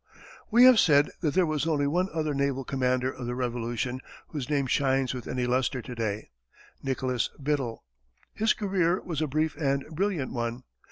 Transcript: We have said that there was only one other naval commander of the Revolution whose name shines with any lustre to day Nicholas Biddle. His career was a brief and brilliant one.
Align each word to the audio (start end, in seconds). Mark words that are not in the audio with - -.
We 0.49 0.63
have 0.63 0.79
said 0.79 1.11
that 1.19 1.35
there 1.35 1.45
was 1.45 1.67
only 1.67 1.85
one 1.85 2.09
other 2.11 2.33
naval 2.33 2.63
commander 2.63 3.11
of 3.11 3.27
the 3.27 3.35
Revolution 3.35 4.01
whose 4.29 4.49
name 4.49 4.65
shines 4.65 5.13
with 5.13 5.27
any 5.27 5.45
lustre 5.45 5.83
to 5.83 5.93
day 5.93 6.31
Nicholas 6.81 7.29
Biddle. 7.39 7.83
His 8.33 8.53
career 8.55 8.99
was 9.03 9.21
a 9.21 9.27
brief 9.27 9.55
and 9.57 9.85
brilliant 9.91 10.31
one. 10.33 10.63